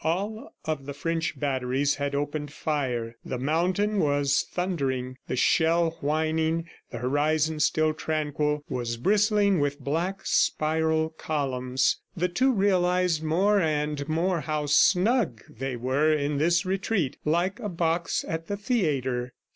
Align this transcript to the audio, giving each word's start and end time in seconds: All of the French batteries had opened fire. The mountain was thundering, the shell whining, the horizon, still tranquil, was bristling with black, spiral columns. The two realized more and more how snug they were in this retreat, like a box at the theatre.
All 0.03 0.55
of 0.65 0.87
the 0.87 0.95
French 0.95 1.39
batteries 1.39 1.97
had 1.97 2.15
opened 2.15 2.51
fire. 2.51 3.17
The 3.23 3.37
mountain 3.37 3.99
was 3.99 4.43
thundering, 4.51 5.17
the 5.27 5.35
shell 5.35 5.91
whining, 6.01 6.67
the 6.89 6.97
horizon, 6.97 7.59
still 7.59 7.93
tranquil, 7.93 8.63
was 8.67 8.97
bristling 8.97 9.59
with 9.59 9.79
black, 9.79 10.21
spiral 10.25 11.09
columns. 11.09 11.99
The 12.17 12.29
two 12.29 12.51
realized 12.51 13.21
more 13.21 13.59
and 13.59 14.09
more 14.09 14.41
how 14.41 14.65
snug 14.65 15.43
they 15.47 15.75
were 15.75 16.11
in 16.11 16.39
this 16.39 16.65
retreat, 16.65 17.17
like 17.23 17.59
a 17.59 17.69
box 17.69 18.25
at 18.27 18.47
the 18.47 18.57
theatre. 18.57 19.33